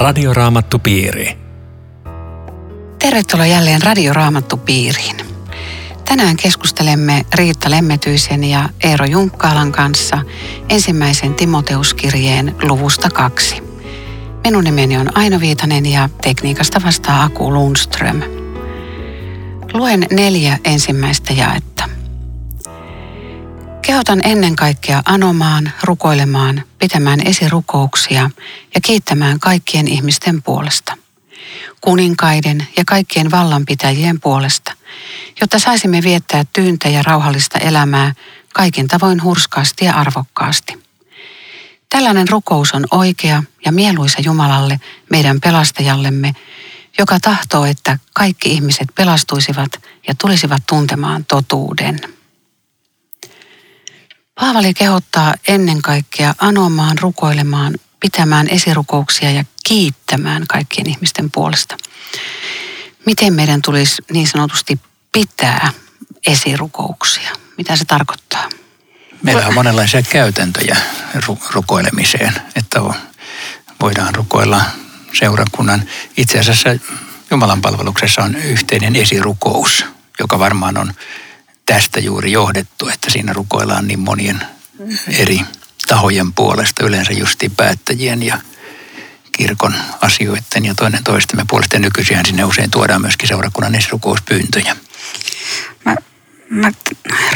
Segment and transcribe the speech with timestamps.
[0.00, 1.38] Radioraamattupiiri.
[2.98, 5.16] Tervetuloa jälleen Radioraamattupiiriin.
[6.04, 10.18] Tänään keskustelemme Riitta Lemmetyisen ja Eero Junkkaalan kanssa
[10.68, 13.62] ensimmäisen Timoteuskirjeen luvusta kaksi.
[14.44, 18.22] Minun nimeni on Aino Viitanen ja tekniikasta vastaa Aku Lundström.
[19.72, 21.99] Luen neljä ensimmäistä jaetta.
[23.90, 28.30] Kehotan ennen kaikkea anomaan, rukoilemaan, pitämään esirukouksia
[28.74, 30.96] ja kiittämään kaikkien ihmisten puolesta.
[31.80, 34.72] Kuninkaiden ja kaikkien vallanpitäjien puolesta,
[35.40, 38.14] jotta saisimme viettää tyyntä ja rauhallista elämää
[38.54, 40.78] kaikin tavoin hurskaasti ja arvokkaasti.
[41.88, 46.32] Tällainen rukous on oikea ja mieluisa Jumalalle, meidän pelastajallemme,
[46.98, 52.19] joka tahtoo, että kaikki ihmiset pelastuisivat ja tulisivat tuntemaan totuuden.
[54.40, 61.76] Paavali kehottaa ennen kaikkea anomaan, rukoilemaan, pitämään esirukouksia ja kiittämään kaikkien ihmisten puolesta.
[63.06, 64.80] Miten meidän tulisi niin sanotusti
[65.12, 65.72] pitää
[66.26, 67.30] esirukouksia?
[67.56, 68.48] Mitä se tarkoittaa?
[69.22, 70.76] Meillä on monenlaisia käytäntöjä
[71.50, 72.80] rukoilemiseen, että
[73.80, 74.60] voidaan rukoilla
[75.12, 75.82] seurakunnan.
[76.16, 76.68] Itse asiassa
[77.30, 79.84] Jumalan palveluksessa on yhteinen esirukous,
[80.18, 80.94] joka varmaan on
[81.74, 84.42] tästä juuri johdettu, että siinä rukoillaan niin monien
[85.08, 85.40] eri
[85.88, 88.38] tahojen puolesta, yleensä justiin päättäjien ja
[89.32, 91.76] kirkon asioiden ja toinen toistemme puolesta.
[91.76, 94.76] Ja nykyisin sinne usein tuodaan myöskin seurakunnan esirukouspyyntöjä.
[95.84, 95.96] Mä,
[96.48, 96.72] mä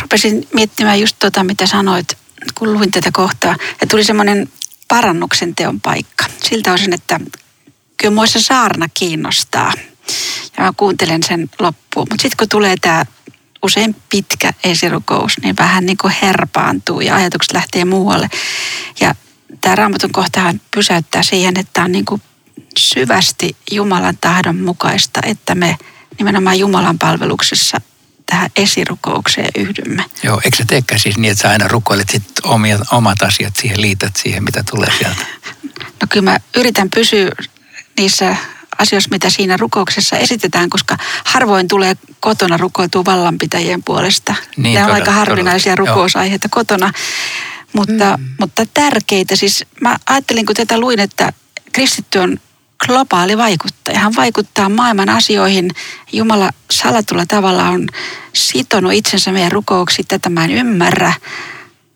[0.01, 2.19] rupesin miettimään just tota, mitä sanoit,
[2.55, 3.57] kun luin tätä kohtaa.
[3.81, 4.49] Ja tuli semmoinen
[4.89, 6.25] parannuksen teon paikka.
[6.43, 7.21] Siltä osin, että
[7.97, 9.73] kyllä mua se saarna kiinnostaa.
[10.57, 12.07] Ja mä kuuntelen sen loppuun.
[12.11, 13.07] Mutta sitten kun tulee tämä
[13.65, 18.29] usein pitkä esirukous, niin vähän niin kuin herpaantuu ja ajatukset lähtee muualle.
[19.01, 19.15] Ja
[19.61, 22.23] tämä raamatun kohtahan pysäyttää siihen, että on niin kuin
[22.79, 25.77] syvästi Jumalan tahdon mukaista, että me
[26.19, 27.81] nimenomaan Jumalan palveluksessa
[28.27, 30.05] tähän esirukoukseen yhdymme.
[30.23, 33.81] Joo, eikö se teekään siis niin, että sä aina rukoilet sit omia, omat asiat siihen,
[33.81, 35.27] liität siihen, mitä tulee sieltä?
[35.75, 37.31] No kyllä mä yritän pysyä
[37.99, 38.37] niissä
[38.79, 44.35] asioissa, mitä siinä rukouksessa esitetään, koska harvoin tulee kotona rukoiltua vallanpitäjien puolesta.
[44.57, 46.51] Niin, Nämä on aika harvinaisia todella, rukousaiheita joo.
[46.55, 46.93] kotona.
[47.73, 48.25] Mutta, mm.
[48.41, 51.33] mutta tärkeitä, siis mä ajattelin, kun tätä luin, että
[51.73, 52.39] kristitty on
[52.87, 53.99] globaali vaikuttaja.
[53.99, 55.71] Hän vaikuttaa maailman asioihin.
[56.13, 57.89] Jumala salatulla tavalla on
[58.33, 60.09] sitonut itsensä meidän rukouksiin.
[60.09, 61.13] Tätä mä en ymmärrä.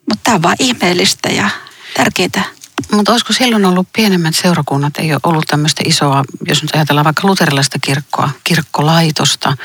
[0.09, 1.49] Mutta tämä on vaan ihmeellistä ja
[1.97, 2.57] tärkeää.
[2.93, 7.28] Mutta olisiko silloin ollut pienemmät seurakunnat, ei ole ollut tämmöistä isoa, jos nyt ajatellaan vaikka
[7.28, 9.56] luterilaista kirkkoa, kirkkolaitosta,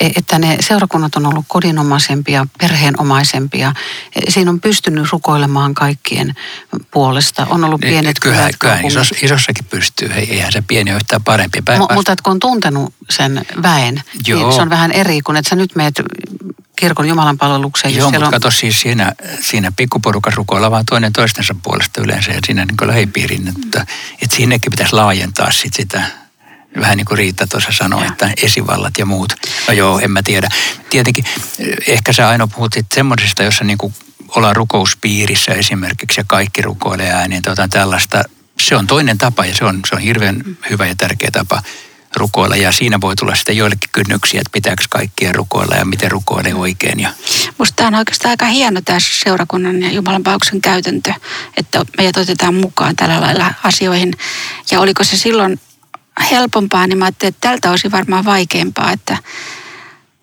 [0.00, 3.74] e, että ne seurakunnat on ollut kodinomaisempia, perheenomaisempia.
[4.16, 6.34] E, siinä on pystynyt rukoilemaan kaikkien
[6.90, 7.46] puolesta.
[7.50, 8.56] On ollut pienet kyllä, kylät.
[8.58, 10.12] Kyllä, isos, isossakin pystyy.
[10.12, 11.58] Eihän se pieni ole yhtään parempi.
[11.60, 14.40] M- mutta kun on tuntenut sen väen, niin Joo.
[14.40, 16.02] niin se on vähän eri kuin, että sä nyt meet
[16.76, 17.94] kirkon Jumalan palvelukseen.
[17.94, 18.32] Joo, mutta on...
[18.32, 23.48] kato siis siinä, siinä pikkuporukas rukoilla vaan toinen toistensa puolesta yleensä ja siinä niin lähipiirin,
[23.48, 23.86] että,
[24.22, 26.02] että sinnekin pitäisi laajentaa sit sitä
[26.80, 28.08] vähän niin kuin Riitta tuossa sanoi, ja.
[28.08, 29.32] että esivallat ja muut.
[29.68, 30.48] No joo, en mä tiedä.
[30.90, 31.24] Tietenkin
[31.86, 33.94] ehkä sä aina puhut semmoisesta, jossa niin kuin
[34.28, 38.22] ollaan rukouspiirissä esimerkiksi ja kaikki rukoilee ääneen tuota tällaista.
[38.60, 41.62] Se on toinen tapa ja se on, se on hirveän hyvä ja tärkeä tapa
[42.16, 46.54] rukoilla ja siinä voi tulla sitten joillekin kynnyksiä, että pitääkö kaikkien rukoilla ja miten rukoilee
[46.54, 47.00] oikein.
[47.00, 47.10] Ja...
[47.58, 51.12] Musta tämä on oikeastaan aika hieno tämä seurakunnan ja Jumalan pauksen käytäntö,
[51.56, 54.14] että meidät otetaan mukaan tällä lailla asioihin.
[54.70, 55.60] Ja oliko se silloin
[56.30, 59.18] helpompaa, niin mä ajattelin, että tältä olisi varmaan vaikeampaa, että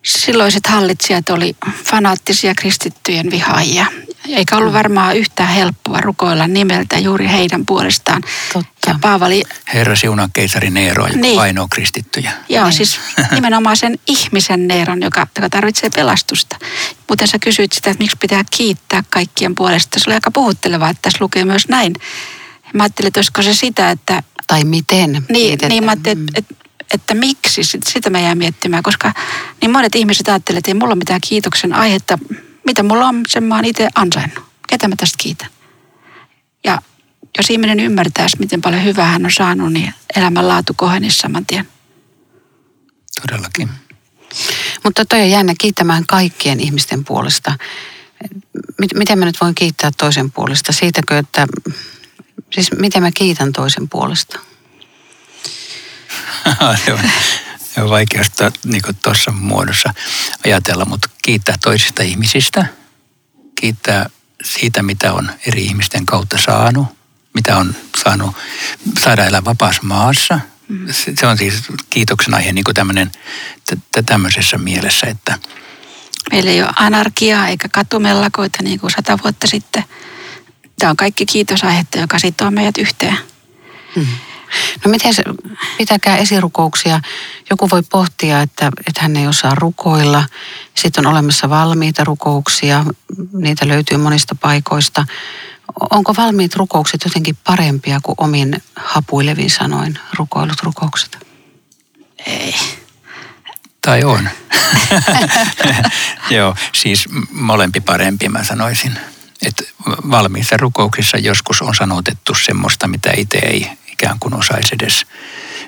[0.06, 3.86] silloiset hallitsijat oli fanaattisia kristittyjen vihaajia.
[4.28, 8.22] Eikä ollut varmaan yhtään helppoa rukoilla nimeltä juuri heidän puolestaan.
[8.54, 8.70] Totta.
[8.88, 9.44] Ja Paavali...
[9.74, 11.40] Herra siunaa keisari Neeroa, niin.
[11.40, 12.32] ainoa kristittyjä.
[12.50, 12.74] Joo, niin.
[12.74, 13.00] siis
[13.36, 16.58] nimenomaan sen ihmisen Neeron, joka, joka tarvitsee pelastusta.
[17.10, 20.00] Mutta sä kysyit sitä, että miksi pitää kiittää kaikkien puolesta.
[20.00, 21.94] Se oli aika puhuttelevaa, että tässä lukee myös näin.
[22.74, 24.24] Mä ajattelin, että olisiko se sitä, että...
[24.48, 25.26] Tai miten?
[25.30, 26.63] Niin, niin mä ajattelin, että, että
[26.94, 29.14] että miksi, sitä mä jään miettimään, koska
[29.62, 32.20] niin monet ihmiset ajattelevat, että ei mulla ole mitään kiitoksen aihetta.
[32.66, 34.46] Mitä mulla on, sen mä oon itse ansainnut.
[34.68, 35.50] Ketä mä tästä kiitän?
[36.64, 36.82] Ja
[37.38, 41.68] jos ihminen ymmärtäisi, miten paljon hyvää hän on saanut, niin elämänlaatu kohenisi saman tien.
[43.22, 43.70] Todellakin.
[44.84, 47.54] Mutta toi on jännä kiittämään kaikkien ihmisten puolesta.
[48.96, 50.72] Miten mä nyt voin kiittää toisen puolesta?
[50.72, 51.48] Siitäkö, että...
[52.54, 54.40] Siis miten mä kiitän toisen puolesta?
[56.86, 57.00] Se, on,
[57.74, 59.94] se on vaikeasta niin tuossa muodossa
[60.46, 62.66] ajatella, mutta kiittää toisista ihmisistä,
[63.56, 64.10] kiittää
[64.44, 66.88] siitä, mitä on eri ihmisten kautta saanut
[67.34, 68.36] mitä on saanut
[69.00, 70.40] saada elää vapaassa maassa.
[70.68, 70.88] Mm.
[71.16, 73.12] Se on siis kiitoksen aihe niin kuin tämmöinen,
[74.06, 75.40] tämmöisessä mielessä, että...
[76.32, 79.84] Meillä ei ole anarkiaa eikä katumellakoita niin kuin sata vuotta sitten.
[80.80, 83.18] Tämä on kaikki kiitosaihetta, joka sitoo meidät yhteen.
[83.96, 84.08] Mm.
[84.86, 85.24] No miten se,
[85.78, 87.00] pitäkää esirukouksia.
[87.50, 90.26] Joku voi pohtia, että, että hän ei osaa rukoilla.
[90.76, 92.86] Sitten on olemassa valmiita rukouksia.
[93.34, 95.06] Niitä löytyy monista paikoista.
[95.90, 101.28] Onko valmiit rukoukset jotenkin parempia kuin omin hapuilevin sanoin rukoilut rukoukset?
[102.26, 102.56] Ei.
[103.82, 104.30] Tai on.
[106.30, 109.00] Joo, siis molempi parempi mä sanoisin.
[109.46, 109.64] Että
[110.12, 113.70] valmiissa rukouksissa joskus on sanotettu semmoista, mitä itse ei
[114.04, 115.06] ikään kuin osaisi edes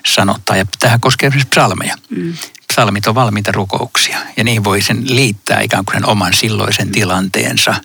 [0.06, 0.58] sanottaa.
[0.58, 1.96] Ja tähän koskee myös psalmeja.
[2.10, 2.34] Mm.
[2.68, 7.76] Psalmit on valmiita rukouksia ja niihin voi sen liittää ikään kuin sen oman silloisen tilanteensa,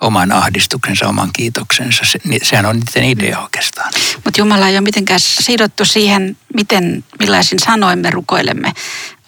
[0.00, 2.04] oman ahdistuksensa, oman kiitoksensa.
[2.04, 3.92] Se, sehän on niiden idea oikeastaan.
[4.24, 8.72] Mutta Jumala ei ole mitenkään sidottu siihen, miten, millaisin sanoin me rukoilemme.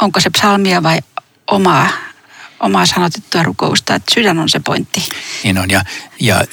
[0.03, 0.99] Onko se psalmia vai
[1.47, 1.89] omaa
[2.61, 5.09] omaa sanotettua rukousta, että sydän on se pointti.
[5.45, 5.85] Niin on, ja,
[6.21, 6.45] ja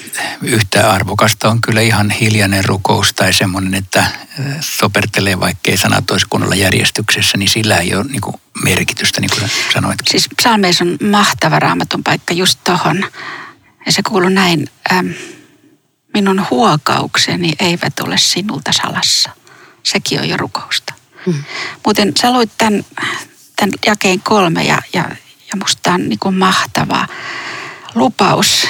[0.42, 4.12] yhtä arvokasta on kyllä ihan hiljainen rukous tai semmoinen, että äh,
[4.60, 9.52] sopertelee, vaikkei sanat olisi kunnolla järjestyksessä, niin sillä ei ole niin kuin merkitystä, niin kuin
[9.74, 10.00] sanoit.
[10.10, 13.06] Siis psalmeissa on mahtava raamatun paikka just tohon.
[13.86, 15.08] Ja se kuuluu näin, ähm,
[16.14, 19.30] minun huokaukseni eivät ole sinulta salassa.
[19.84, 20.94] Sekin on jo rukousta.
[21.26, 21.44] Hmm.
[21.86, 22.86] Muuten sä luit tämän,
[23.56, 25.10] tämän jakeen kolme ja, ja
[25.56, 27.08] ja musta on niin kuin mahtava
[27.96, 28.68] lupaus.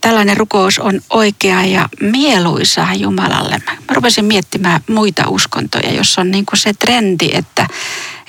[0.00, 3.62] Tällainen rukous on oikea ja mieluisa Jumalalle.
[3.66, 7.66] Mä rupesin miettimään muita uskontoja, jos on niin kuin se trendi, että,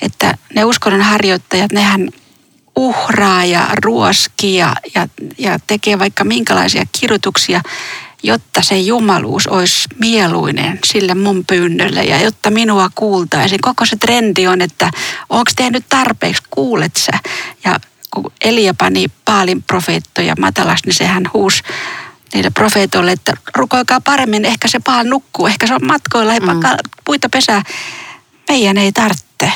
[0.02, 2.08] että ne uskonnon harjoittajat, nehän
[2.76, 5.08] uhraa ja ruoskii ja, ja,
[5.38, 7.60] ja tekee vaikka minkälaisia kirjoituksia,
[8.22, 13.60] jotta se jumaluus olisi mieluinen sille mun pyynnölle ja jotta minua kuultaisiin.
[13.60, 14.90] Koko se trendi on, että
[15.28, 17.12] onko tehnyt tarpeeksi, kuulet sä.
[17.64, 17.80] Ja
[18.22, 21.62] kun Elia pani Paalin profeettoja matalas, niin sehän huusi
[22.34, 26.60] niille profeetoille, että rukoikaa paremmin, ehkä se Paal nukkuu, ehkä se on matkoilla, mm.
[27.04, 27.62] puita pesää.
[28.48, 29.52] Meidän ei tarvitse.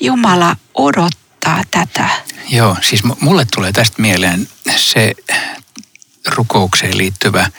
[0.00, 2.08] Jumala odottaa tätä.
[2.48, 5.12] Joo, siis mulle tulee tästä mieleen se
[6.26, 7.50] rukoukseen liittyvä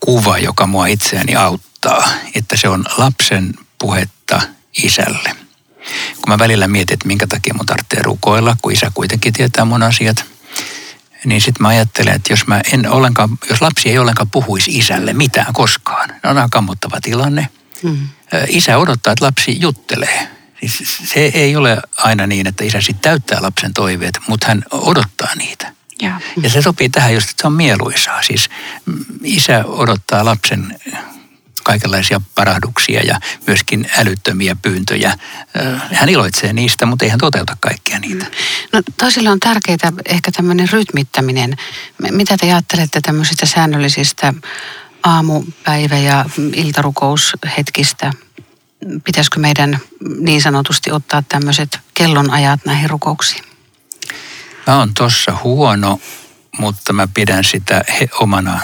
[0.00, 4.42] kuva, joka mua itseäni auttaa, että se on lapsen puhetta
[4.82, 5.36] isälle.
[6.14, 9.82] Kun mä välillä mietin, että minkä takia mun tarvitsee rukoilla, kun isä kuitenkin tietää mun
[9.82, 10.24] asiat,
[11.24, 15.12] niin sitten mä ajattelen, että jos, mä en ollenkaan, jos lapsi ei ollenkaan puhuisi isälle
[15.12, 17.48] mitään koskaan, on aika kammottava tilanne.
[17.82, 18.08] Hmm.
[18.48, 20.28] Isä odottaa, että lapsi juttelee.
[20.60, 25.34] Siis se ei ole aina niin, että isä sitten täyttää lapsen toiveet, mutta hän odottaa
[25.34, 25.72] niitä.
[26.02, 26.20] Ja.
[26.42, 28.22] ja se sopii tähän just, että se on mieluisaa.
[28.22, 28.50] Siis
[28.86, 30.80] mm, isä odottaa lapsen
[31.64, 35.18] kaikenlaisia parahduksia ja myöskin älyttömiä pyyntöjä.
[35.92, 38.26] Hän iloitsee niistä, mutta ei hän toteuta kaikkia niitä.
[38.72, 41.56] No toisille on tärkeää ehkä tämmöinen rytmittäminen.
[42.10, 44.34] Mitä te ajattelette tämmöisistä säännöllisistä
[45.02, 46.24] aamupäivä- ja
[46.54, 48.12] iltarukoushetkistä?
[49.04, 49.78] Pitäisikö meidän
[50.18, 53.44] niin sanotusti ottaa tämmöiset kellonajat näihin rukouksiin?
[54.66, 56.00] Mä oon tossa huono,
[56.58, 58.60] mutta mä pidän sitä he, omana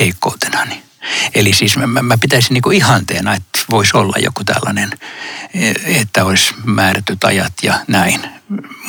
[0.00, 0.87] heikkoutenani.
[1.34, 4.90] Eli siis mä, mä pitäisin niin ihanteena, että voisi olla joku tällainen,
[5.84, 8.20] että olisi määrätyt ajat ja näin.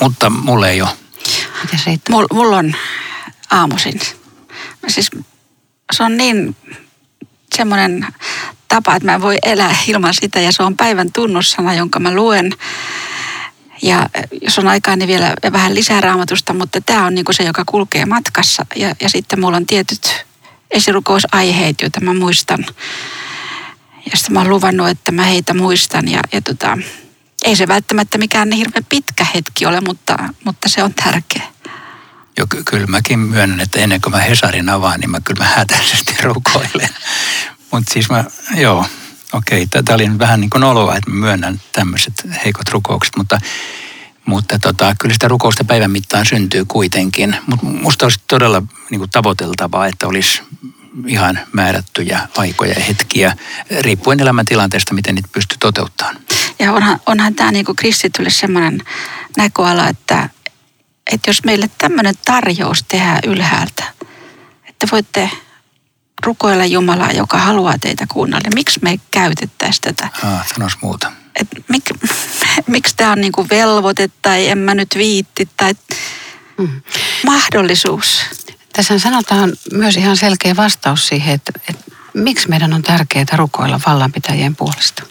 [0.01, 0.89] Mutta mulle ei ole.
[2.09, 2.75] Mulla mul on
[3.49, 3.99] aamuisin.
[4.87, 5.11] Siis
[5.91, 6.55] se on niin
[7.55, 8.07] semmoinen
[8.67, 12.53] tapa, että mä voi elää ilman sitä ja se on päivän tunnussana, jonka mä luen.
[13.81, 14.09] Ja
[14.41, 18.05] jos on aikaa, niin vielä vähän lisää raamatusta, mutta tämä on niinku se, joka kulkee
[18.05, 18.65] matkassa.
[18.75, 20.25] Ja, ja sitten mulla on tietyt
[20.71, 22.65] esirukousaiheet, joita mä muistan.
[24.11, 26.07] Ja sitten mä oon luvannut, että mä heitä muistan.
[26.07, 26.77] Ja, ja tota,
[27.45, 31.43] ei se välttämättä mikään niin hirveän pitkä hetki ole, mutta, mutta se on tärkeä.
[32.37, 35.49] Joo, ky- kyllä mäkin myönnän, että ennen kuin mä Hesarin avaan, niin mä kyllä mä
[35.49, 36.89] hätäisesti rukoilen.
[37.71, 38.23] Mutta siis mä,
[38.55, 38.85] joo,
[39.33, 42.13] okei, okay, tämä oli vähän niin kuin oloa, että mä myönnän tämmöiset
[42.45, 43.39] heikot rukoukset, mutta
[44.25, 47.35] mutta tota, kyllä sitä rukousta päivän mittaan syntyy kuitenkin.
[47.47, 50.41] Mutta musta olisi todella niin kuin tavoiteltavaa, että olisi
[51.07, 53.35] ihan määrättyjä aikoja ja hetkiä,
[53.81, 56.17] riippuen elämäntilanteesta, miten niitä pystyy toteuttamaan.
[56.59, 58.81] Ja onhan, onhan tämä niin kristitylle sellainen
[59.37, 60.29] näköala, että,
[61.11, 63.83] että jos meille tämmöinen tarjous tehdään ylhäältä,
[64.67, 65.29] että voitte
[66.25, 70.09] rukoilla Jumalaa, joka haluaa teitä kuunnella, niin miksi me ei käytettäisi tätä?
[70.23, 71.83] Ah, sanois muuta että mik,
[72.67, 75.73] miksi tämä on niinku velvoite tai en mä nyt viitti tai
[76.57, 76.81] mm.
[77.25, 78.21] mahdollisuus.
[78.73, 84.55] Tässä sanotaan myös ihan selkeä vastaus siihen, että, että miksi meidän on tärkeää rukoilla vallanpitäjien
[84.55, 85.03] puolesta?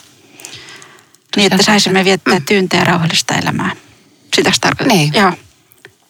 [1.36, 3.76] Niin, että saisimme viettää tyyntä ja rauhallista elämää.
[4.34, 4.96] Sitä tarkoittaa.
[4.96, 5.14] Niin.
[5.14, 5.32] Joo.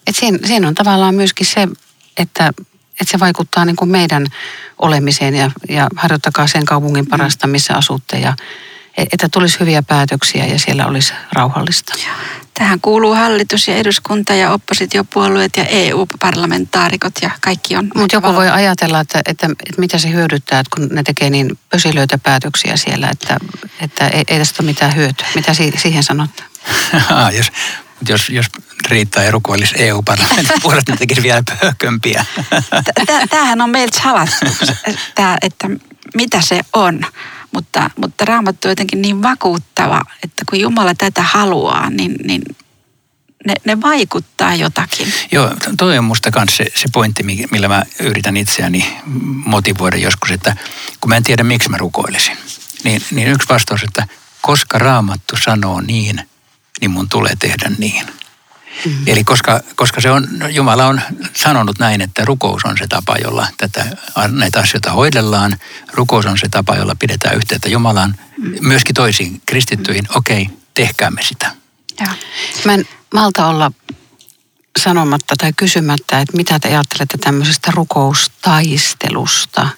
[0.07, 1.69] Et siinä, siinä on tavallaan myöskin se,
[2.17, 2.53] että,
[3.00, 4.27] että se vaikuttaa niin kuin meidän
[4.79, 8.37] olemiseen ja, ja harjoittakaa sen kaupungin parasta, missä asutte ja
[9.12, 11.95] että tulisi hyviä päätöksiä ja siellä olisi rauhallista.
[12.55, 17.90] Tähän kuuluu hallitus ja eduskunta ja oppositiopuolueet ja EU-parlamentaarikot ja kaikki on.
[17.95, 21.59] Mutta joku voi ajatella, että, että, että mitä se hyödyttää, että kun ne tekee niin
[21.71, 23.37] pösilöitä päätöksiä siellä, että,
[23.81, 25.26] että ei, ei tästä ole mitään hyötyä.
[25.35, 26.31] Mitä si, siihen sanot?
[27.38, 27.50] jos,
[28.09, 28.47] jos, jos
[28.88, 32.25] riittää ja rukoilisi EU-parlamentin puolesta, niin tekisi vielä pöhkömpiä.
[33.31, 34.47] Tämähän on meiltä salattu,
[35.43, 35.69] että
[36.14, 37.07] mitä se on.
[37.52, 42.43] Mutta, mutta raamattu on jotenkin niin vakuuttava, että kun Jumala tätä haluaa, niin, niin
[43.47, 45.12] ne, ne vaikuttaa jotakin.
[45.33, 48.99] Joo, toi on musta myös se, se pointti, millä mä yritän itseäni
[49.45, 50.57] motivoida joskus, että
[51.00, 52.37] kun mä en tiedä, miksi mä rukoilisin,
[52.85, 54.07] niin, niin yksi vastaus, että
[54.43, 56.28] koska raamattu sanoo niin,
[56.81, 58.07] niin mun tulee tehdä niin.
[58.85, 59.02] Mm-hmm.
[59.06, 61.00] Eli koska, koska se on, Jumala on
[61.35, 63.97] sanonut näin, että rukous on se tapa, jolla tätä,
[64.28, 65.56] näitä asioita hoidellaan.
[65.92, 68.68] Rukous on se tapa, jolla pidetään yhteyttä Jumalaan, mm-hmm.
[68.68, 70.04] myöskin toisiin kristittyihin.
[70.04, 70.18] Mm-hmm.
[70.18, 71.50] Okei, okay, tehkäämme sitä.
[72.00, 72.06] Ja.
[72.64, 73.73] Mä en malta olla
[74.78, 79.68] sanomatta tai kysymättä, että mitä te ajattelette tämmöisestä rukoustaistelusta?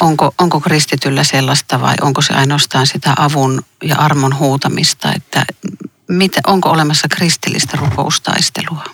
[0.00, 5.46] Onko, onko kristityllä sellaista vai onko se ainoastaan sitä avun ja armon huutamista, että
[6.08, 8.84] mitä, onko olemassa kristillistä rukoustaistelua?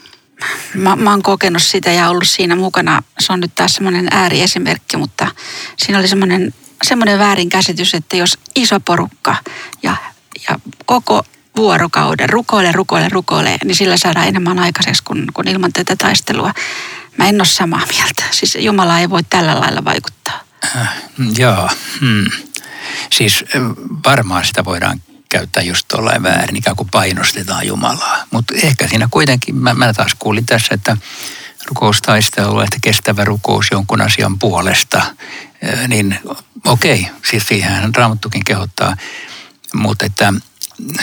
[0.74, 3.02] Mä, mä oon kokenut sitä ja ollut siinä mukana.
[3.20, 5.26] Se on nyt taas semmoinen ääriesimerkki, mutta
[5.78, 9.36] siinä oli semmoinen, semmoinen väärinkäsitys, että jos iso porukka
[9.82, 9.96] ja,
[10.48, 11.24] ja koko
[11.56, 16.52] vuorokauden rukoile, rukoile, rukoile, niin sillä saadaan enemmän aikaiseksi kuin, kuin ilman tätä taistelua.
[17.18, 18.24] Mä en ole samaa mieltä.
[18.30, 20.40] Siis Jumala ei voi tällä lailla vaikuttaa.
[20.76, 20.96] Äh,
[21.38, 21.68] joo.
[22.00, 22.24] Hmm.
[23.12, 23.44] Siis
[24.06, 28.24] varmaan sitä voidaan käyttää just tuollain väärin, ikään kuin painostetaan Jumalaa.
[28.30, 30.96] Mutta ehkä siinä kuitenkin, mä, mä taas kuulin tässä, että
[31.66, 35.02] rukoustaistelu, että kestävä rukous jonkun asian puolesta,
[35.88, 36.18] niin
[36.66, 38.96] okei, siis siihen Raamattukin kehottaa.
[39.74, 40.32] Mutta että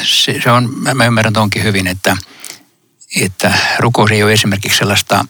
[0.03, 2.17] se, se on, mä ymmärrän tonkin hyvin, että,
[3.21, 5.25] että rukous ei ole esimerkiksi sellaista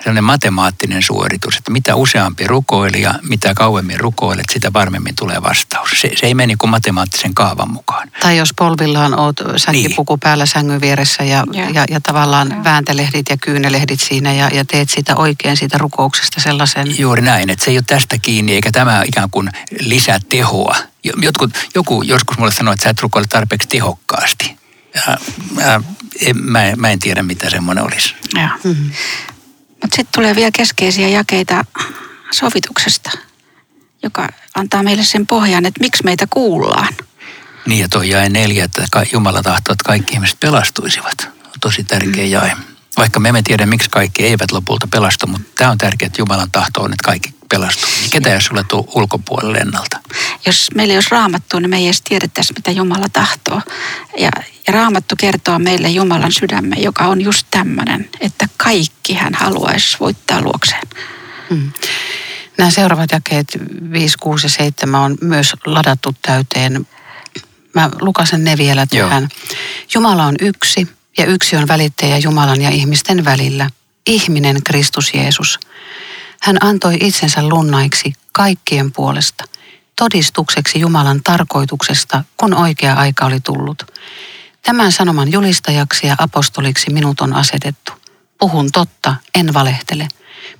[0.00, 5.90] sellainen matemaattinen suoritus, että mitä useampi rukoilija, mitä kauemmin rukoilet, sitä varmemmin tulee vastaus.
[6.00, 8.10] Se, se ei mene kuin matemaattisen kaavan mukaan.
[8.20, 10.20] Tai jos polvillaan oot sänkipuku niin.
[10.20, 11.70] päällä sängyn vieressä ja, ja.
[11.70, 12.64] ja, ja tavallaan ja.
[12.64, 16.98] vääntelehdit ja kyynelehdit siinä ja, ja teet sitä oikein siitä rukouksesta sellaisen.
[16.98, 20.76] Juuri näin, että se ei ole tästä kiinni eikä tämä ikään kuin lisää tehoa.
[21.22, 24.59] Jotkut, joku joskus mulle sanoi, että sä et rukoile tarpeeksi tehokkaasti.
[24.94, 25.18] Ja,
[25.60, 25.82] ja,
[26.20, 28.14] en, mä, mä en tiedä, mitä semmoinen olisi.
[28.34, 28.90] Mm-hmm.
[29.68, 31.64] Mutta sitten tulee vielä keskeisiä jakeita
[32.30, 33.10] sovituksesta,
[34.02, 36.94] joka antaa meille sen pohjan, että miksi meitä kuullaan.
[37.66, 41.28] Niin ja toi jae neljä, että Jumala tahtoo, että kaikki ihmiset pelastuisivat.
[41.44, 42.30] On tosi tärkeä mm.
[42.30, 42.56] jae.
[42.96, 46.50] Vaikka me emme tiedä, miksi kaikki eivät lopulta pelastu, mutta tämä on tärkeää, että Jumalan
[46.50, 47.88] tahto on, että kaikki pelastuu.
[48.10, 50.00] Ketä jos sulle tuu ulkopuolelle ennalta?
[50.46, 53.60] Jos meillä ei olisi raamattu, niin me ei edes tiedettäisi, mitä Jumala tahtoo.
[54.18, 54.30] Ja,
[54.66, 60.40] ja raamattu kertoo meille Jumalan sydämme, joka on just tämmöinen, että kaikki hän haluaisi voittaa
[60.40, 60.82] luokseen.
[61.50, 61.72] Hmm.
[62.58, 63.46] Nämä seuraavat jakeet
[63.92, 66.86] 5, 6 ja 7 on myös ladattu täyteen.
[67.74, 69.22] Mä lukasen ne vielä tähän.
[69.22, 69.58] Joo.
[69.94, 70.88] Jumala on yksi
[71.18, 73.70] ja yksi on välittäjä Jumalan ja ihmisten välillä.
[74.06, 75.58] Ihminen Kristus Jeesus.
[76.42, 79.44] Hän antoi itsensä lunnaiksi kaikkien puolesta,
[79.96, 83.82] todistukseksi Jumalan tarkoituksesta, kun oikea aika oli tullut.
[84.62, 87.92] Tämän sanoman julistajaksi ja apostoliksi minut on asetettu.
[88.38, 90.08] Puhun totta, en valehtele.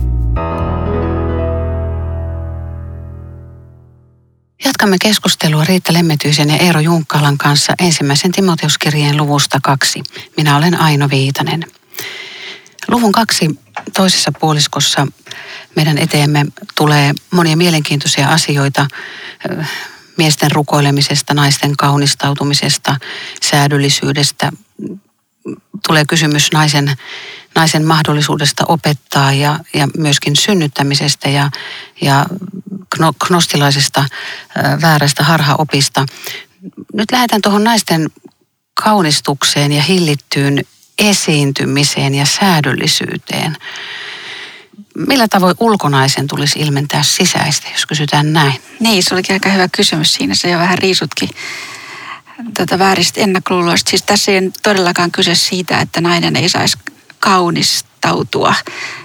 [4.65, 10.03] Jatkamme keskustelua Riitta Lemmetyisen ja Eero Junkkalan kanssa ensimmäisen Timoteuskirjeen luvusta kaksi.
[10.37, 11.65] Minä olen Aino Viitanen.
[12.87, 13.59] Luvun kaksi
[13.95, 15.07] toisessa puoliskossa
[15.75, 16.45] meidän eteemme
[16.75, 18.87] tulee monia mielenkiintoisia asioita
[20.17, 22.95] miesten rukoilemisesta, naisten kaunistautumisesta,
[23.41, 24.51] säädyllisyydestä.
[25.87, 26.97] Tulee kysymys naisen,
[27.57, 31.51] naisen mahdollisuudesta opettaa ja, ja myöskin synnyttämisestä ja,
[32.01, 32.25] ja
[33.27, 34.05] gnostilaisesta
[34.81, 36.05] väärästä harhaopista.
[36.93, 38.09] Nyt lähdetään tuohon naisten
[38.83, 40.65] kaunistukseen ja hillittyyn
[40.99, 43.57] esiintymiseen ja säädöllisyyteen.
[45.07, 48.61] Millä tavoin ulkonaisen tulisi ilmentää sisäistä, jos kysytään näin?
[48.79, 50.35] Niin, se olikin aika hyvä kysymys siinä.
[50.35, 51.29] Se jo vähän riisutkin
[52.53, 53.89] tätä vääristä ennakkoluuloista.
[53.89, 56.77] Siis tässä ei todellakaan kyse siitä, että nainen ei saisi
[57.27, 58.55] kaunistautua.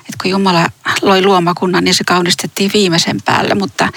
[0.09, 0.69] Et kun Jumala
[1.03, 3.89] loi luomakunnan, niin se kaunistettiin viimeisen päälle, mutta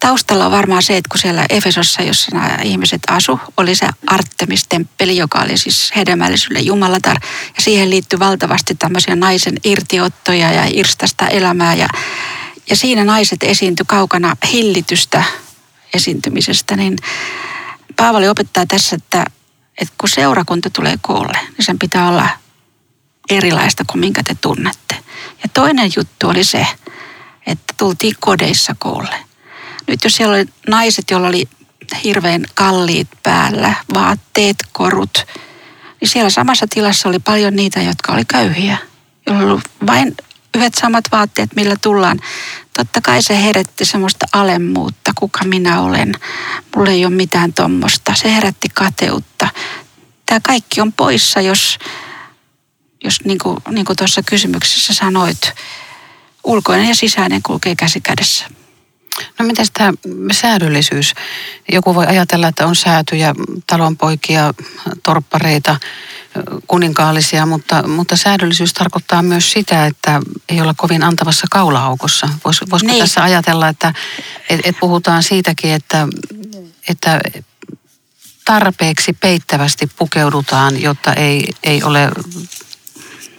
[0.00, 5.16] taustalla on varmaan se, että kun siellä Efesossa, jossa nämä ihmiset asu, oli se Artemis-temppeli,
[5.16, 7.16] joka oli siis hedelmällisyydelle jumalatar.
[7.56, 11.74] Ja siihen liittyi valtavasti tämmöisiä naisen irtiottoja ja irstasta elämää.
[11.74, 11.88] Ja,
[12.70, 15.24] ja siinä naiset esiintyi kaukana hillitystä
[15.94, 16.76] esiintymisestä.
[16.76, 16.96] Niin
[17.96, 19.24] Paavali opettaa tässä, että,
[19.80, 22.28] että kun seurakunta tulee koolle, niin sen pitää olla
[23.30, 24.96] erilaista kuin minkä te tunnette.
[25.42, 26.66] Ja toinen juttu oli se,
[27.46, 29.16] että tultiin kodeissa koolle.
[29.86, 31.48] Nyt jos siellä oli naiset, joilla oli
[32.04, 35.26] hirveän kalliit päällä, vaatteet, korut,
[36.00, 38.78] niin siellä samassa tilassa oli paljon niitä, jotka oli köyhiä,
[39.26, 40.16] joilla oli vain
[40.56, 42.20] yhdet samat vaatteet, millä tullaan.
[42.76, 46.12] Totta kai se herätti semmoista alemmuutta, kuka minä olen.
[46.76, 48.14] Mulla ei ole mitään tuommoista.
[48.14, 49.48] Se herätti kateutta.
[50.26, 51.78] Tämä kaikki on poissa, jos,
[53.06, 55.52] jos niin kuin, niin kuin tuossa kysymyksessä sanoit,
[56.44, 58.46] ulkoinen ja sisäinen kulkee käsi kädessä.
[59.38, 59.92] No miten tämä
[60.32, 61.14] säädöllisyys?
[61.72, 63.34] Joku voi ajatella, että on säätyjä,
[63.66, 64.54] talonpoikia,
[65.02, 65.76] torppareita,
[66.66, 72.28] kuninkaallisia, mutta, mutta säädöllisyys tarkoittaa myös sitä, että ei olla kovin antavassa kaulaaukossa.
[72.44, 73.00] Vois, voisiko niin.
[73.00, 73.94] tässä ajatella, että
[74.48, 76.08] et, et puhutaan siitäkin, että,
[76.88, 77.20] että
[78.44, 82.10] tarpeeksi peittävästi pukeudutaan, jotta ei, ei ole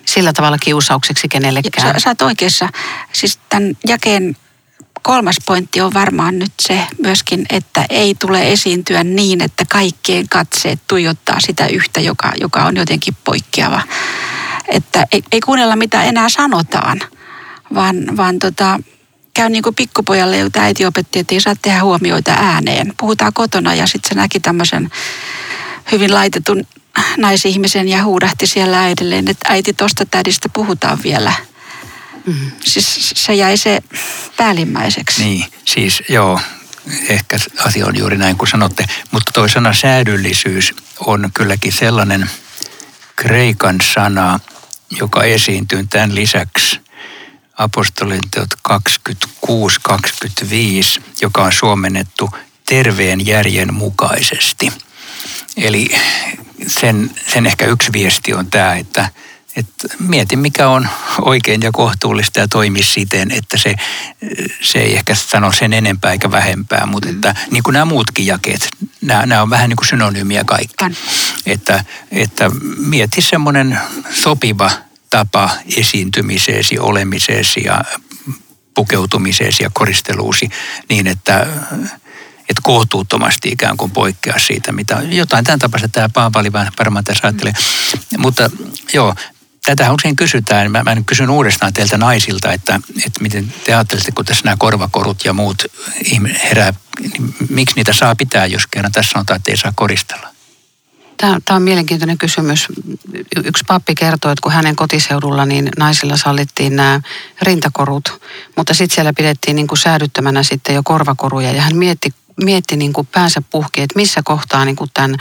[0.07, 1.93] sillä tavalla kiusaukseksi kenellekään.
[1.93, 2.69] Sä, sä oot oikeassa.
[3.13, 4.37] Siis tämän jakeen
[5.01, 10.79] kolmas pointti on varmaan nyt se myöskin, että ei tule esiintyä niin, että kaikkien katseet
[10.87, 13.81] tuijottaa sitä yhtä, joka, joka on jotenkin poikkeava.
[14.67, 17.01] Että ei, ei kuunnella mitä enää sanotaan,
[17.73, 18.79] vaan, vaan tota,
[19.33, 22.93] käy niin kuin pikkupojalle, jota äiti opetti, että ei saa tehdä huomioita ääneen.
[22.97, 24.89] Puhutaan kotona ja sitten se näki tämmöisen
[25.91, 26.67] hyvin laitetun
[27.17, 31.33] naisihmisen ja huudahti siellä äidilleen, että äiti tosta tädistä puhutaan vielä–
[32.27, 32.51] Mm.
[32.65, 33.81] Siis se jäi se
[34.37, 35.23] päällimmäiseksi.
[35.23, 36.39] Niin, siis joo,
[37.09, 38.85] ehkä asia on juuri näin kuin sanotte.
[39.11, 42.29] Mutta toi sana säädyllisyys on kylläkin sellainen
[43.15, 44.39] kreikan sana,
[44.89, 46.79] joka esiintyy tämän lisäksi
[47.57, 48.77] apostolinteot 26-25,
[51.21, 52.29] joka on suomennettu
[52.65, 54.73] terveen järjen mukaisesti.
[55.57, 55.89] Eli
[56.67, 59.09] sen, sen ehkä yksi viesti on tämä, että–
[59.57, 60.87] että mieti, mikä on
[61.21, 63.75] oikein ja kohtuullista ja toimi siten, että se,
[64.61, 68.69] se ei ehkä sano sen enempää eikä vähempää, mutta että niin kuin nämä muutkin jakeet,
[69.01, 70.85] nämä, nämä on vähän niin kuin synonyymiä kaikki.
[71.45, 73.79] Että, että mieti semmoinen
[74.13, 74.71] sopiva
[75.09, 77.81] tapa esiintymiseesi, olemiseesi ja
[78.73, 80.49] pukeutumiseesi ja koristeluusi
[80.89, 81.47] niin, että
[82.49, 87.53] että kohtuuttomasti ikään kuin poikkeaa siitä, mitä jotain tämän tapaista tämä Paavali varmaan tässä ajattelee.
[88.17, 88.49] Mutta
[88.93, 89.15] joo,
[89.65, 94.25] tätä usein kysytään, mä, mä kysyn uudestaan teiltä naisilta, että, että miten te ajattelette, kun
[94.25, 95.63] tässä nämä korvakorut ja muut
[96.43, 100.27] herää, niin miksi niitä saa pitää, jos kerran tässä sanotaan, että ei saa koristella?
[101.17, 102.67] Tämä, tämä on mielenkiintoinen kysymys.
[103.45, 107.01] Yksi pappi kertoi, että kun hänen kotiseudulla niin naisilla sallittiin nämä
[107.41, 108.21] rintakorut,
[108.57, 112.93] mutta sitten siellä pidettiin niin kuin säädyttämänä sitten jo korvakoruja ja hän mietti mietti niin
[112.93, 115.15] kuin päänsä puhki, että missä kohtaa niin kuin tämän,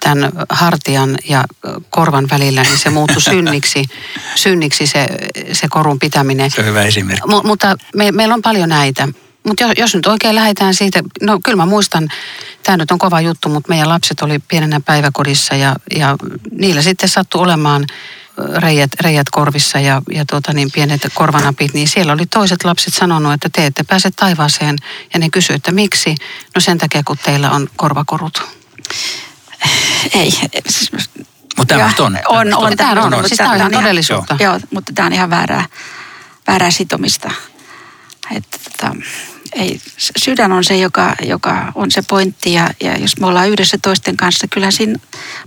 [0.00, 1.44] tämän hartian ja
[1.90, 3.84] korvan välillä niin se muuttui synniksi,
[4.34, 5.06] synniksi se,
[5.52, 6.50] se korun pitäminen.
[6.50, 7.28] Se on hyvä esimerkki.
[7.28, 9.08] M- mutta me, meillä on paljon näitä.
[9.46, 12.08] Mutta jos, jos nyt oikein lähdetään siitä, no kyllä mä muistan,
[12.62, 16.16] tämä nyt on kova juttu, mutta meidän lapset oli pienenä päiväkodissa ja, ja
[16.50, 17.86] niillä sitten sattui olemaan
[18.56, 23.32] reijät, reijät korvissa ja, ja tuota niin, pienet korvanapit, niin siellä oli toiset lapset sanonut,
[23.32, 24.76] että te ette pääse taivaaseen.
[25.14, 26.14] Ja ne kysyivät, että miksi?
[26.54, 28.42] No sen takia, kun teillä on korvakorut.
[30.14, 30.32] Ei.
[31.56, 32.18] Mutta Joo, tämmöistä on.
[32.28, 34.36] on, on, Tämä on, on, on, siis tämä on ihan todellisuutta.
[34.40, 35.66] Joo, mutta tämä on ihan väärää,
[36.46, 37.30] väärää sitomista.
[38.36, 38.96] Että, tota,
[39.52, 39.80] ei,
[40.16, 44.16] sydän on se, joka, joka on se pointti ja, ja jos me ollaan yhdessä toisten
[44.16, 44.98] kanssa, kyllä siinä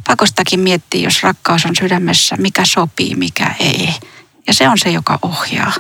[0.08, 3.90] pakostakin miettii, jos rakkaus on sydämessä, mikä sopii, mikä ei.
[4.48, 5.74] Ja se on se, joka ohjaa.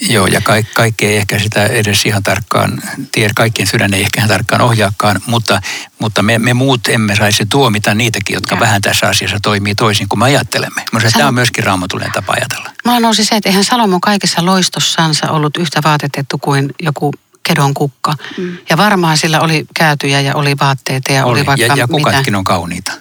[0.00, 4.20] Joo, ja ka- kaikki ei ehkä sitä edes ihan tarkkaan tiedä, kaikkien sydän ei ehkä
[4.20, 5.60] ihan tarkkaan ohjaakaan, mutta,
[5.98, 8.60] mutta me, me muut emme saisi tuomita niitäkin, jotka Joo.
[8.60, 10.82] vähän tässä asiassa toimii toisin kuin me ajattelemme.
[10.92, 12.70] Minusta Sano- tämä on myöskin raamatullinen tapa ajatella.
[12.84, 18.14] Mulla nousi se, että eihän Salomo kaikessa loistossansa ollut yhtä vaatetettu kuin joku kedon kukka.
[18.38, 18.58] Mm.
[18.70, 21.86] Ja varmaan sillä oli käytyjä ja oli vaatteita ja oli, oli vaikka ja, ja mitä.
[21.86, 22.92] kukatkin on kauniita.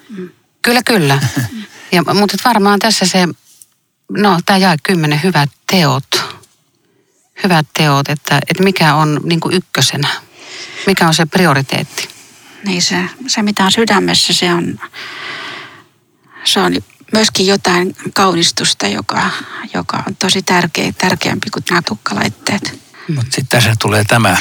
[0.62, 1.20] Kyllä, kyllä.
[1.92, 3.28] ja, mutta varmaan tässä se,
[4.12, 6.33] no tämä jae kymmenen, hyvät teot.
[7.44, 10.08] Hyvät teot, että, että mikä on niin kuin ykkösenä.
[10.88, 12.10] Mikä on se prioriteetti.
[12.66, 12.96] Niin se,
[13.28, 14.80] se, mitä on sydämessä, se on,
[16.44, 16.74] se on
[17.14, 19.30] myöskin jotain kaunistusta, joka,
[19.74, 22.80] joka on tosi tärkeä, tärkeämpi kuin nämä tukkalaitteet.
[23.08, 24.38] Mutta sitten tässä tulee tämä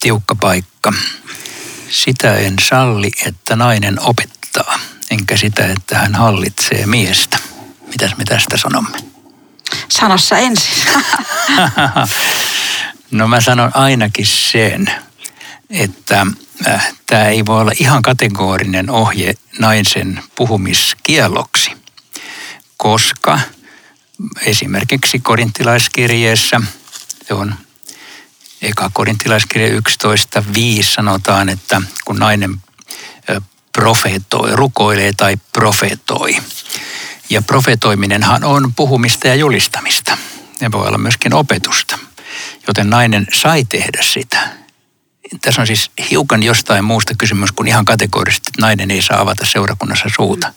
[0.00, 0.92] tiukka paikka.
[1.90, 4.78] Sitä en salli, että nainen opettaa,
[5.10, 7.38] enkä sitä, että hän hallitsee miestä.
[7.86, 8.98] Mitäs me tästä sanomme?
[9.88, 10.84] Sanossa ensin.
[13.10, 14.92] No mä sanon ainakin sen,
[15.70, 16.26] että
[16.68, 21.70] äh, tämä ei voi olla ihan kategorinen ohje naisen puhumiskielloksi,
[22.76, 23.40] koska
[24.46, 26.60] esimerkiksi korintilaiskirjeessä,
[27.28, 27.54] se on
[28.62, 32.62] eka korintilaiskirje 11.5 sanotaan, että kun nainen
[33.30, 33.40] ö,
[33.72, 36.36] profetoi, rukoilee tai profetoi.
[37.30, 40.18] Ja profetoiminenhan on puhumista ja julistamista.
[40.60, 41.98] Ja voi olla myöskin opetusta.
[42.66, 44.48] Joten nainen sai tehdä sitä.
[45.40, 49.46] Tässä on siis hiukan jostain muusta kysymys kuin ihan kategorisesti, että nainen ei saa avata
[49.46, 50.52] seurakunnassa suuta.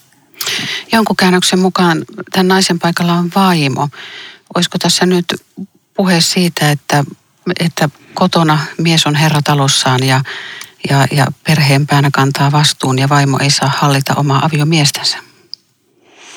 [0.91, 3.89] Jonkun käännöksen mukaan tämän naisen paikalla on vaimo.
[4.55, 5.25] Olisiko tässä nyt
[5.93, 7.03] puhe siitä, että,
[7.59, 10.21] että kotona mies on herra talossaan ja,
[10.89, 15.30] ja, ja perheen päänä kantaa vastuun ja vaimo ei saa hallita omaa aviomiestänsä?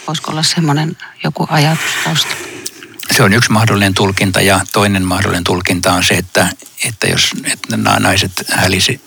[0.06, 2.36] Voisiko olla semmoinen joku ajatus taustalla?
[3.16, 6.48] Se on yksi mahdollinen tulkinta ja toinen mahdollinen tulkinta on se, että,
[6.84, 9.00] että jos että nämä naiset hälisi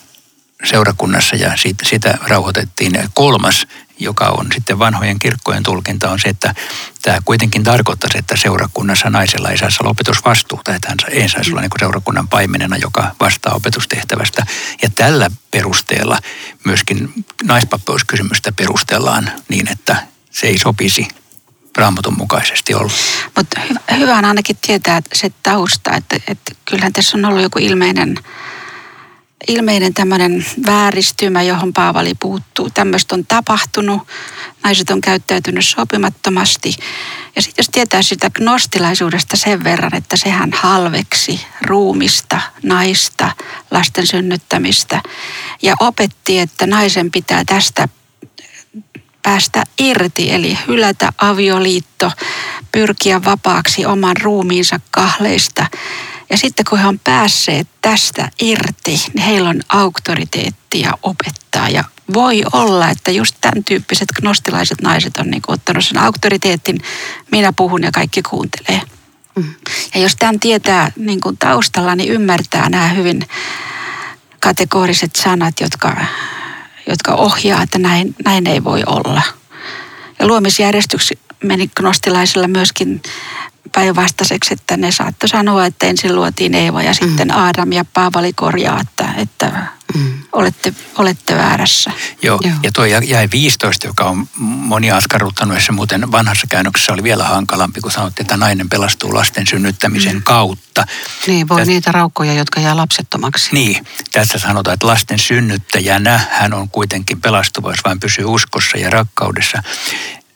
[0.63, 3.09] seurakunnassa ja siitä, sitä rauhoitettiin.
[3.13, 3.67] Kolmas,
[3.99, 6.55] joka on sitten vanhojen kirkkojen tulkinta, on se, että
[7.01, 11.61] tämä kuitenkin tarkoittaisi, että seurakunnassa naisella ei saisi olla opetusvastuuta, että hän ei saisi olla
[11.61, 14.45] niin seurakunnan paimenena, joka vastaa opetustehtävästä.
[14.81, 16.19] Ja tällä perusteella
[16.65, 20.07] myöskin naispapeuskysymystä perustellaan niin, että
[20.39, 21.07] se ei sopisi
[21.77, 22.91] raamatun mukaisesti olla.
[23.35, 27.59] Mutta hyvä, hyvä on ainakin tietää se tausta, että, että kyllähän tässä on ollut joku
[27.59, 28.15] ilmeinen,
[29.47, 32.69] ilmeinen tämmöinen vääristymä, johon Paavali puuttuu.
[32.69, 34.07] Tämmöistä on tapahtunut,
[34.63, 36.75] naiset on käyttäytynyt sopimattomasti.
[37.35, 43.31] Ja sitten jos tietää sitä gnostilaisuudesta sen verran, että sehän halveksi ruumista, naista,
[43.71, 45.01] lasten synnyttämistä
[45.61, 47.87] ja opetti, että naisen pitää tästä
[49.27, 52.11] päästä irti, eli hylätä avioliitto,
[52.71, 55.65] pyrkiä vapaaksi oman ruumiinsa kahleista.
[56.29, 61.69] Ja sitten kun he on päässeet tästä irti, niin heillä on auktoriteettia opettaa.
[61.69, 66.77] Ja voi olla, että just tämän tyyppiset gnostilaiset naiset on niin ottanut sen auktoriteetin,
[67.31, 68.81] minä puhun ja kaikki kuuntelee.
[69.35, 69.53] Mm.
[69.93, 73.27] Ja jos tämän tietää niin kuin taustalla, niin ymmärtää nämä hyvin
[74.39, 76.05] kategoriset sanat, jotka,
[76.87, 79.21] jotka ohjaa, että näin, näin ei voi olla.
[80.19, 83.01] Ja luomisjärjestyksi meni gnostilaisilla myöskin
[83.75, 88.81] päinvastaiseksi, että ne saattoi sanoa, että ensin luotiin Eeva ja sitten Aadam ja Paavali korjaa,
[88.81, 90.13] että, että Mm.
[90.31, 91.91] olette, olette väärässä.
[92.21, 92.55] Joo, Joo.
[92.63, 97.81] ja tuo jäi 15, joka on monia askarruttanut, se muuten vanhassa käännöksessä oli vielä hankalampi,
[97.81, 100.23] kun sanottiin, että nainen pelastuu lasten synnyttämisen mm.
[100.23, 100.85] kautta.
[101.27, 103.49] Niin, voi Täs- niitä raukkoja, jotka jää lapsettomaksi.
[103.51, 108.89] Niin, tässä sanotaan, että lasten synnyttäjänä hän on kuitenkin pelastuva, jos vain pysyy uskossa ja
[108.89, 109.63] rakkaudessa.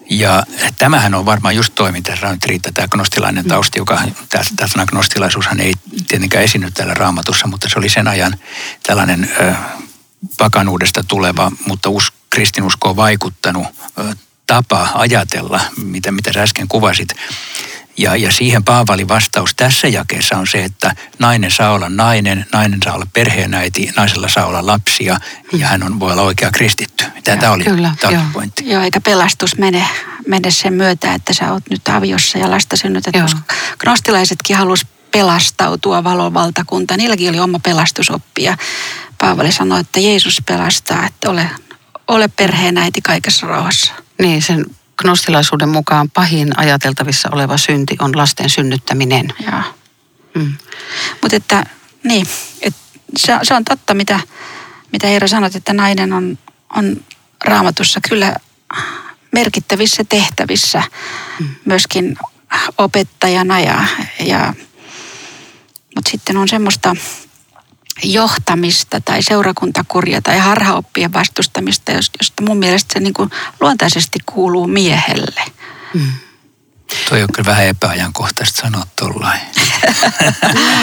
[0.10, 0.44] Ja
[0.78, 2.12] tämähän on varmaan just toiminta,
[2.46, 5.74] Riitta, tämä gnostilainen tausta, joka, tämä, tämä sana gnostilaisuushan ei
[6.08, 8.36] tietenkään esiinny täällä raamatussa, mutta se oli sen ajan
[8.84, 9.54] tällainen ö,
[10.38, 13.68] pakanuudesta tuleva, mutta us, kristinuskoon vaikuttanut
[14.00, 14.16] ö,
[14.48, 17.08] tapa ajatella, mitä, mitä sä äsken kuvasit.
[17.98, 22.80] Ja, ja siihen Paavalin vastaus tässä jakeessa on se, että nainen saa olla nainen, nainen
[22.84, 25.18] saa olla perheenäiti, naisella saa olla lapsia
[25.54, 27.06] ja hän on, voi olla oikea kristitty.
[27.24, 28.24] Tämä oli, kyllä, tämä joo.
[28.34, 28.70] pointti.
[28.70, 29.88] Joo, eikä pelastus mene,
[30.28, 33.24] mene sen myötä, että sä oot nyt aviossa ja lasta synnytät, Joo.
[33.24, 33.42] koska
[33.80, 36.98] gnostilaisetkin halus pelastautua valon valtakuntaan.
[36.98, 38.58] Niilläkin oli oma pelastusoppi ja
[39.18, 41.50] Paavali sanoi, että Jeesus pelastaa, että ole,
[42.08, 43.94] ole perheenäiti kaikessa rauhassa.
[44.22, 44.66] Niin, sen
[44.98, 49.34] gnostilaisuuden mukaan pahin ajateltavissa oleva synti on lasten synnyttäminen.
[49.52, 49.62] Joo.
[50.36, 50.54] Mm.
[51.22, 51.66] Mutta että,
[52.04, 52.28] niin,
[52.62, 52.76] et
[53.18, 54.20] se, se on totta, mitä,
[54.92, 56.38] mitä Eero sanot, että nainen on,
[56.76, 57.04] on
[57.46, 58.36] raamatussa kyllä
[59.32, 60.84] merkittävissä tehtävissä
[61.66, 62.18] myöskin
[62.78, 63.86] opettajana ja,
[64.20, 64.54] ja
[65.96, 66.96] mutta sitten on semmoista
[68.04, 74.68] johtamista tai seurakuntakuria tai harhaoppien vastustamista, jos- josta mun mielestä se niin kuin luontaisesti kuuluu
[74.68, 75.42] miehelle.
[77.10, 79.42] Toi on kyllä vähän epäajankohtaista sanoa tuollain.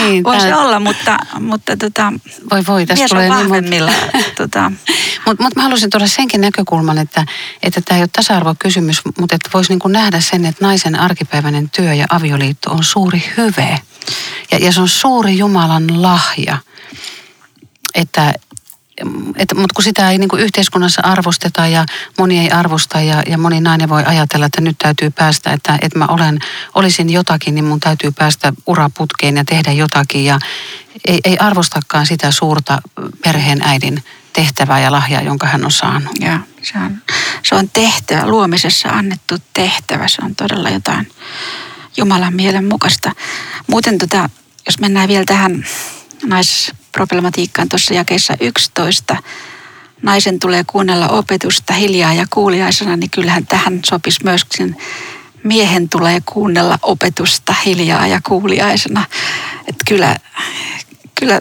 [0.03, 2.13] Niin, Voi se tää- olla, mutta, mutta tota,
[2.51, 3.91] Voi voi, on tulee niin vahvemmilla.
[4.37, 4.71] tota,
[5.25, 7.25] Mutta mut mä haluaisin tuoda senkin näkökulman, että
[7.63, 11.93] että tämä ei ole tasa-arvokysymys, mutta että voisi niinku nähdä sen, että naisen arkipäiväinen työ
[11.93, 13.79] ja avioliitto on suuri hyve.
[14.51, 16.57] Ja, ja se on suuri Jumalan lahja.
[17.95, 18.33] Että,
[19.35, 21.85] että, mutta kun sitä ei niinku yhteiskunnassa arvosteta ja
[22.17, 25.99] moni ei arvosta ja, ja moni nainen voi ajatella, että nyt täytyy päästä, että, että
[25.99, 26.39] mä olen,
[26.75, 30.25] olisin jotakin, niin mun täytyy päästä uraputkeen ja tehdä jotakin.
[30.25, 30.39] Ja
[31.07, 32.81] ei, ei arvostakaan sitä suurta
[33.23, 36.11] perheen äidin tehtävää ja lahjaa, jonka hän on saanut.
[36.19, 36.97] ja se on,
[37.43, 40.07] se on tehtävä, luomisessa annettu tehtävä.
[40.07, 41.11] Se on todella jotain
[41.97, 43.11] Jumalan mielen mukaista.
[43.69, 44.29] Muuten tota,
[44.65, 45.65] jos mennään vielä tähän
[46.23, 49.17] naisproblematiikkaan tuossa jakeessa 11,
[50.01, 54.77] naisen tulee kuunnella opetusta hiljaa ja kuuliaisena, niin kyllähän tähän sopisi myöskin
[55.43, 59.05] miehen tulee kuunnella opetusta hiljaa ja kuuliaisena.
[59.67, 60.15] Että kyllä,
[61.19, 61.39] kyllä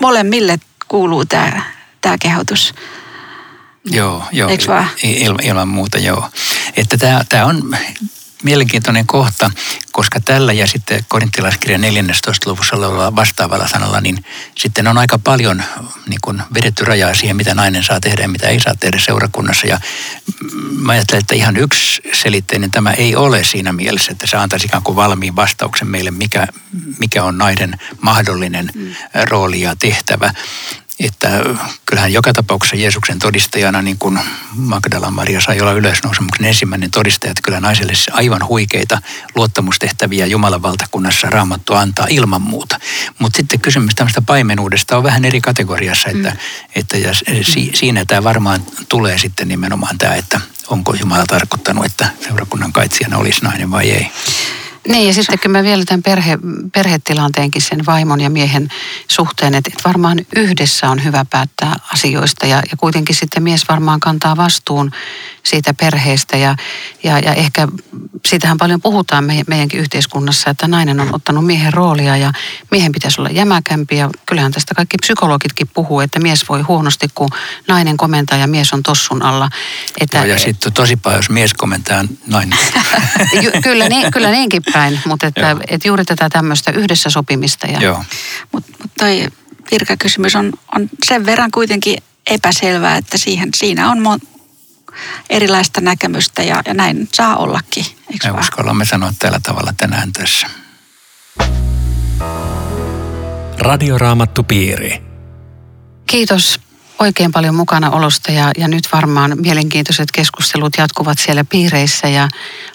[0.00, 1.62] molemmille kuuluu tämä,
[2.00, 2.74] tämä kehotus.
[3.84, 4.50] Joo, joo.
[4.50, 4.88] Eiks vaan?
[5.02, 6.30] Il, ilman muuta, joo.
[6.76, 7.76] Että tämä, tämä on
[8.44, 9.50] mielenkiintoinen kohta,
[9.92, 12.50] koska tällä ja sitten korintilaiskirjan 14.
[12.50, 14.24] luvussa olevalla vastaavalla sanalla, niin
[14.58, 15.62] sitten on aika paljon
[16.06, 19.66] niin kuin vedetty rajaa siihen, mitä nainen saa tehdä ja mitä ei saa tehdä seurakunnassa.
[19.66, 19.80] Ja
[20.70, 24.82] mä ajattelen, että ihan yksi selitteinen tämä ei ole siinä mielessä, että se antaisi ikään
[24.82, 26.46] kuin valmiin vastauksen meille, mikä,
[26.98, 28.94] mikä on naiden mahdollinen mm.
[29.30, 30.34] rooli ja tehtävä.
[31.00, 31.28] Että
[31.86, 34.18] kyllähän joka tapauksessa Jeesuksen todistajana, niin kuin
[34.56, 38.98] Magdala Maria sai olla ylösnousemuksen ensimmäinen todistaja, että kyllä naiselle se aivan huikeita
[39.34, 42.80] luottamustehtäviä Jumalan valtakunnassa raamattu antaa ilman muuta.
[43.18, 46.36] Mutta sitten kysymys tämmöistä paimenuudesta on vähän eri kategoriassa, että, mm.
[46.74, 52.08] että ja si, siinä tämä varmaan tulee sitten nimenomaan tämä, että onko Jumala tarkoittanut, että
[52.20, 54.10] seurakunnan kaitsijana olisi nainen vai ei.
[54.88, 56.38] Niin ja sitten kyllä mä vielä tämän perhe,
[56.72, 58.68] perhetilanteenkin sen vaimon ja miehen
[59.08, 64.36] suhteen, että varmaan yhdessä on hyvä päättää asioista ja, ja kuitenkin sitten mies varmaan kantaa
[64.36, 64.90] vastuun
[65.46, 66.56] siitä perheestä ja,
[67.02, 67.68] ja, ja ehkä
[68.26, 72.32] siitähän paljon puhutaan me, meidänkin yhteiskunnassa, että nainen on ottanut miehen roolia ja
[72.70, 77.28] miehen pitäisi olla jämäkämpi ja kyllähän tästä kaikki psykologitkin puhuu, että mies voi huonosti, kun
[77.68, 79.50] nainen komentaa ja mies on tossun alla.
[80.00, 82.58] Että, Joo, ja sitten tosi paljon, jos mies komentaa nainen.
[83.42, 85.60] Ju, kyllä, niin, kyllä niinkin päin, mutta että, Joo.
[85.68, 87.66] että juuri tätä tämmöistä yhdessä sopimista.
[87.66, 88.04] Ja, Joo.
[88.52, 89.28] Mutta mut toi
[89.70, 94.18] virkakysymys on, on sen verran kuitenkin epäselvää, että siihen, siinä on mon,
[95.30, 98.40] erilaista näkemystä ja, ja näin saa ollakin, eikö Me vaan?
[98.44, 100.46] uskallamme sanoa tällä tavalla tänään tässä.
[103.58, 105.02] Radioraamattupiiri.
[106.06, 106.60] Kiitos
[106.98, 112.28] oikein paljon mukana olosta ja, ja nyt varmaan mielenkiintoiset keskustelut jatkuvat siellä piireissä ja